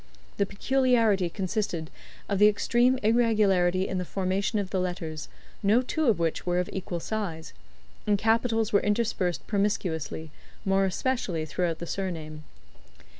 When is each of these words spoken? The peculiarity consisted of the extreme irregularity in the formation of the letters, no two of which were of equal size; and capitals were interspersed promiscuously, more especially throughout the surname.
The 0.37 0.47
peculiarity 0.47 1.29
consisted 1.29 1.91
of 2.27 2.39
the 2.39 2.47
extreme 2.47 2.97
irregularity 3.03 3.87
in 3.87 3.99
the 3.99 4.03
formation 4.03 4.57
of 4.57 4.71
the 4.71 4.79
letters, 4.79 5.29
no 5.61 5.83
two 5.83 6.07
of 6.07 6.17
which 6.17 6.43
were 6.43 6.57
of 6.57 6.71
equal 6.73 6.99
size; 6.99 7.53
and 8.07 8.17
capitals 8.17 8.73
were 8.73 8.81
interspersed 8.81 9.45
promiscuously, 9.45 10.31
more 10.65 10.85
especially 10.85 11.45
throughout 11.45 11.77
the 11.77 11.85
surname. 11.85 12.43